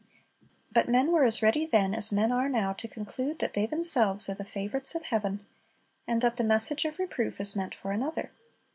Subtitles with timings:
[0.71, 4.27] But men were as ready then as men are now to conclude that they themselves
[4.29, 5.45] are the favorites of heaven,
[6.07, 8.31] and that the message of reproof is meant for another.